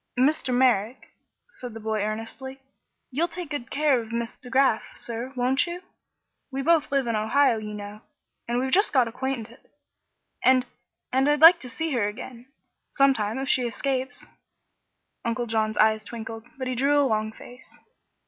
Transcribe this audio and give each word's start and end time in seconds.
"Mr. 0.17 0.51
Merrick," 0.51 1.09
said 1.47 1.75
the 1.75 1.79
boy, 1.79 2.01
earnestly, 2.01 2.59
"you'll 3.11 3.27
take 3.27 3.51
good 3.51 3.69
care 3.69 3.99
of 4.01 4.11
Miss 4.11 4.33
De 4.35 4.49
Graf, 4.49 4.81
sir, 4.95 5.31
won't 5.35 5.67
you? 5.67 5.83
We 6.51 6.63
both 6.63 6.91
live 6.91 7.05
in 7.05 7.15
Ohio, 7.15 7.59
you 7.59 7.75
know, 7.75 8.01
and 8.47 8.57
we've 8.59 8.71
just 8.71 8.93
got 8.93 9.07
acquainted; 9.07 9.59
and 10.43 10.65
and 11.13 11.29
I'd 11.29 11.39
like 11.39 11.59
to 11.59 11.69
see 11.69 11.91
her 11.91 12.07
again, 12.07 12.47
some 12.89 13.13
time, 13.13 13.37
if 13.37 13.47
she 13.47 13.67
escapes." 13.67 14.25
Uncle 15.23 15.45
John's 15.45 15.77
eyes 15.77 16.03
twinkled, 16.03 16.47
but 16.57 16.65
he 16.67 16.73
drew 16.73 16.99
a 16.99 17.05
long 17.05 17.31
face. 17.31 17.77